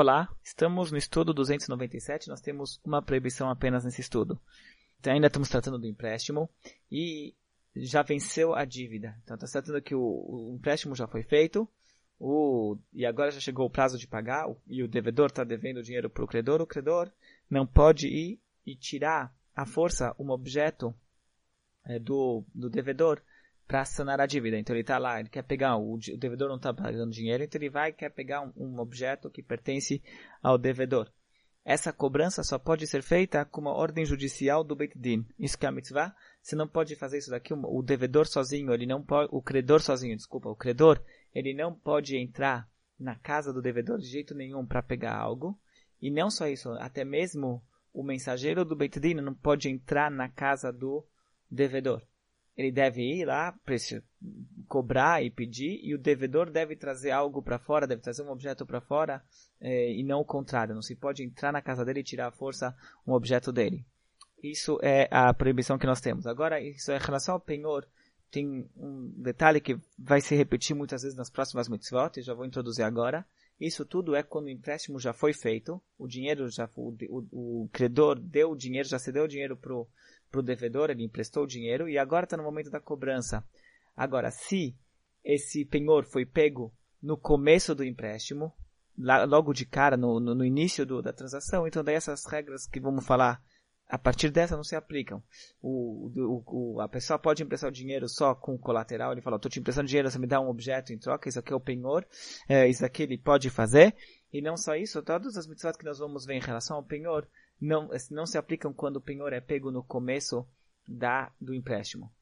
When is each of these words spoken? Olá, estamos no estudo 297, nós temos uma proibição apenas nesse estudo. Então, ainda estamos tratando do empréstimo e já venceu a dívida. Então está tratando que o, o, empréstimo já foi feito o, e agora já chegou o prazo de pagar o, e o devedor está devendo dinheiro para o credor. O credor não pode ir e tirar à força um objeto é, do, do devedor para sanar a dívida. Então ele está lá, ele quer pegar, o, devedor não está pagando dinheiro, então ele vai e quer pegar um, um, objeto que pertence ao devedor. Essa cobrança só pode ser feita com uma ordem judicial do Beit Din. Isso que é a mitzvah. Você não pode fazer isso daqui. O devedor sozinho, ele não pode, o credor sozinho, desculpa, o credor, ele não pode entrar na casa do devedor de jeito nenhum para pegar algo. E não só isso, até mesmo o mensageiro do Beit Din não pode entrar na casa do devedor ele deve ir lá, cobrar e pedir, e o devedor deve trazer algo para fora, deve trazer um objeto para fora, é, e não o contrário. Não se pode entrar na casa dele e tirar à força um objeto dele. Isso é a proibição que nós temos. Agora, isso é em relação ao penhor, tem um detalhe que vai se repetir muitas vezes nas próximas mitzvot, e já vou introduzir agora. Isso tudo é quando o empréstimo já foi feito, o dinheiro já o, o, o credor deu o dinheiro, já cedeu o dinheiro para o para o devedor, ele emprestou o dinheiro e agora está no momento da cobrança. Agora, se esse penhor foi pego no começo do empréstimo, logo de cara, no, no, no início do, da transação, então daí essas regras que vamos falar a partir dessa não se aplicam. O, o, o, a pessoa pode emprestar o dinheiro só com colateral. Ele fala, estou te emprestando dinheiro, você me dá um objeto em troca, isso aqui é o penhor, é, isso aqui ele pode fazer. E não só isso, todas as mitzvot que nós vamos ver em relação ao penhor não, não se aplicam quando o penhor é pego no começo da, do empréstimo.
Olá, 0.00 0.32
estamos 0.44 0.92
no 0.92 0.96
estudo 0.96 1.34
297, 1.34 2.28
nós 2.28 2.40
temos 2.40 2.80
uma 2.84 3.02
proibição 3.02 3.50
apenas 3.50 3.84
nesse 3.84 4.00
estudo. 4.00 4.40
Então, 5.00 5.12
ainda 5.12 5.26
estamos 5.26 5.48
tratando 5.48 5.76
do 5.76 5.88
empréstimo 5.88 6.48
e 6.88 7.34
já 7.74 8.02
venceu 8.02 8.54
a 8.54 8.64
dívida. 8.64 9.20
Então 9.24 9.34
está 9.34 9.48
tratando 9.48 9.82
que 9.82 9.96
o, 9.96 10.00
o, 10.00 10.54
empréstimo 10.54 10.94
já 10.94 11.08
foi 11.08 11.24
feito 11.24 11.68
o, 12.16 12.78
e 12.92 13.04
agora 13.04 13.32
já 13.32 13.40
chegou 13.40 13.66
o 13.66 13.70
prazo 13.70 13.98
de 13.98 14.06
pagar 14.06 14.48
o, 14.48 14.56
e 14.68 14.84
o 14.84 14.88
devedor 14.88 15.30
está 15.30 15.42
devendo 15.42 15.82
dinheiro 15.82 16.08
para 16.08 16.22
o 16.22 16.28
credor. 16.28 16.60
O 16.60 16.66
credor 16.66 17.10
não 17.50 17.66
pode 17.66 18.06
ir 18.06 18.40
e 18.64 18.76
tirar 18.76 19.34
à 19.52 19.66
força 19.66 20.14
um 20.16 20.30
objeto 20.30 20.94
é, 21.84 21.98
do, 21.98 22.44
do 22.54 22.70
devedor 22.70 23.20
para 23.68 23.84
sanar 23.84 24.18
a 24.18 24.26
dívida. 24.26 24.58
Então 24.58 24.74
ele 24.74 24.80
está 24.80 24.96
lá, 24.96 25.20
ele 25.20 25.28
quer 25.28 25.42
pegar, 25.42 25.76
o, 25.76 25.98
devedor 26.16 26.48
não 26.48 26.56
está 26.56 26.72
pagando 26.72 27.12
dinheiro, 27.12 27.44
então 27.44 27.60
ele 27.60 27.68
vai 27.68 27.90
e 27.90 27.92
quer 27.92 28.08
pegar 28.08 28.40
um, 28.40 28.52
um, 28.56 28.80
objeto 28.80 29.30
que 29.30 29.42
pertence 29.42 30.02
ao 30.42 30.56
devedor. 30.56 31.12
Essa 31.62 31.92
cobrança 31.92 32.42
só 32.42 32.58
pode 32.58 32.86
ser 32.86 33.02
feita 33.02 33.44
com 33.44 33.60
uma 33.60 33.74
ordem 33.74 34.06
judicial 34.06 34.64
do 34.64 34.74
Beit 34.74 34.98
Din. 34.98 35.26
Isso 35.38 35.58
que 35.58 35.66
é 35.66 35.68
a 35.68 35.72
mitzvah. 35.72 36.16
Você 36.40 36.56
não 36.56 36.66
pode 36.66 36.96
fazer 36.96 37.18
isso 37.18 37.30
daqui. 37.30 37.52
O 37.52 37.82
devedor 37.82 38.26
sozinho, 38.26 38.72
ele 38.72 38.86
não 38.86 39.02
pode, 39.02 39.28
o 39.30 39.42
credor 39.42 39.82
sozinho, 39.82 40.16
desculpa, 40.16 40.48
o 40.48 40.56
credor, 40.56 40.98
ele 41.34 41.52
não 41.52 41.74
pode 41.74 42.16
entrar 42.16 42.66
na 42.98 43.16
casa 43.16 43.52
do 43.52 43.60
devedor 43.60 43.98
de 43.98 44.06
jeito 44.06 44.34
nenhum 44.34 44.64
para 44.64 44.82
pegar 44.82 45.14
algo. 45.14 45.60
E 46.00 46.10
não 46.10 46.30
só 46.30 46.48
isso, 46.48 46.70
até 46.78 47.04
mesmo 47.04 47.62
o 47.92 48.02
mensageiro 48.02 48.64
do 48.64 48.74
Beit 48.74 48.98
Din 48.98 49.14
não 49.16 49.34
pode 49.34 49.68
entrar 49.68 50.10
na 50.10 50.30
casa 50.30 50.72
do 50.72 51.04
devedor 51.50 52.02
ele 52.58 52.72
deve 52.72 53.00
ir 53.00 53.24
lá, 53.24 53.56
cobrar 54.66 55.22
e 55.22 55.30
pedir, 55.30 55.78
e 55.80 55.94
o 55.94 55.98
devedor 55.98 56.50
deve 56.50 56.74
trazer 56.74 57.12
algo 57.12 57.40
para 57.40 57.56
fora, 57.56 57.86
deve 57.86 58.02
trazer 58.02 58.24
um 58.24 58.30
objeto 58.30 58.66
para 58.66 58.80
fora, 58.80 59.22
é, 59.60 59.92
e 59.92 60.02
não 60.02 60.20
o 60.20 60.24
contrário. 60.24 60.74
Não 60.74 60.82
se 60.82 60.96
pode 60.96 61.22
entrar 61.22 61.52
na 61.52 61.62
casa 61.62 61.84
dele 61.84 62.00
e 62.00 62.04
tirar 62.04 62.26
à 62.26 62.32
força 62.32 62.76
um 63.06 63.12
objeto 63.12 63.52
dele. 63.52 63.86
Isso 64.42 64.76
é 64.82 65.08
a 65.08 65.32
proibição 65.32 65.78
que 65.78 65.86
nós 65.86 66.00
temos. 66.00 66.26
Agora, 66.26 66.60
isso 66.60 66.90
é 66.90 66.96
em 66.96 67.00
relação 67.00 67.34
ao 67.34 67.40
penhor, 67.40 67.86
tem 68.28 68.68
um 68.76 69.12
detalhe 69.16 69.60
que 69.60 69.78
vai 69.96 70.20
se 70.20 70.34
repetir 70.34 70.74
muitas 70.74 71.02
vezes 71.02 71.16
nas 71.16 71.30
próximas 71.30 71.68
mitzvot, 71.68 72.18
e 72.18 72.22
já 72.22 72.34
vou 72.34 72.44
introduzir 72.44 72.84
agora. 72.84 73.24
Isso 73.60 73.84
tudo 73.84 74.14
é 74.14 74.22
quando 74.22 74.46
o 74.46 74.50
empréstimo 74.50 75.00
já 75.00 75.12
foi 75.12 75.32
feito, 75.32 75.82
o 75.98 76.06
dinheiro 76.06 76.48
já 76.48 76.68
o, 76.76 76.96
o, 77.08 77.64
o 77.64 77.68
credor 77.72 78.18
deu 78.20 78.50
o 78.50 78.56
dinheiro, 78.56 78.88
já 78.88 78.98
cedeu 78.98 79.24
o 79.24 79.28
dinheiro 79.28 79.56
para 79.56 79.74
o 79.74 79.88
para 80.30 80.40
o 80.40 80.42
devedor, 80.42 80.90
ele 80.90 81.04
emprestou 81.04 81.44
o 81.44 81.46
dinheiro 81.46 81.88
e 81.88 81.98
agora 81.98 82.24
está 82.24 82.36
no 82.36 82.42
momento 82.42 82.70
da 82.70 82.80
cobrança. 82.80 83.44
Agora, 83.96 84.30
se 84.30 84.76
esse 85.24 85.64
penhor 85.64 86.04
foi 86.04 86.24
pego 86.24 86.72
no 87.02 87.16
começo 87.16 87.74
do 87.74 87.84
empréstimo, 87.84 88.52
logo 88.96 89.52
de 89.52 89.64
cara, 89.64 89.96
no, 89.96 90.20
no, 90.20 90.34
no 90.34 90.44
início 90.44 90.84
do, 90.84 91.00
da 91.00 91.12
transação, 91.12 91.66
então 91.66 91.82
daí 91.82 91.94
essas 91.94 92.24
regras 92.26 92.66
que 92.66 92.80
vamos 92.80 93.06
falar 93.06 93.40
a 93.88 93.98
partir 93.98 94.30
dessa 94.30 94.56
não 94.56 94.62
se 94.62 94.76
aplicam. 94.76 95.22
O, 95.62 96.10
o, 96.14 96.74
o, 96.74 96.80
a 96.80 96.88
pessoa 96.88 97.18
pode 97.18 97.42
emprestar 97.42 97.70
o 97.70 97.72
dinheiro 97.72 98.08
só 98.08 98.34
com 98.34 98.58
colateral. 98.58 99.12
Ele 99.12 99.22
fala, 99.22 99.36
estou 99.36 99.50
te 99.50 99.58
emprestando 99.58 99.88
dinheiro, 99.88 100.10
você 100.10 100.18
me 100.18 100.26
dá 100.26 100.40
um 100.40 100.48
objeto 100.48 100.92
em 100.92 100.98
troca, 100.98 101.28
isso 101.28 101.38
aqui 101.38 101.52
é 101.52 101.56
o 101.56 101.60
penhor, 101.60 102.06
é, 102.48 102.68
isso 102.68 102.84
aqui 102.84 103.04
ele 103.04 103.16
pode 103.16 103.48
fazer. 103.48 103.94
E 104.32 104.42
não 104.42 104.56
só 104.56 104.74
isso, 104.76 105.02
todas 105.02 105.36
as 105.36 105.46
mitzvot 105.46 105.78
que 105.78 105.84
nós 105.86 105.98
vamos 105.98 106.26
ver 106.26 106.34
em 106.34 106.40
relação 106.40 106.76
ao 106.76 106.82
penhor 106.82 107.26
não, 107.58 107.88
não 108.10 108.26
se 108.26 108.36
aplicam 108.36 108.72
quando 108.72 108.96
o 108.96 109.00
penhor 109.00 109.32
é 109.32 109.40
pego 109.40 109.70
no 109.70 109.82
começo 109.82 110.46
da, 110.86 111.32
do 111.40 111.54
empréstimo. 111.54 112.12